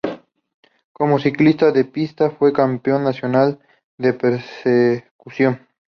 [0.93, 3.59] Como ciclista de pista, fue campeón nacional
[3.99, 5.67] de persecución.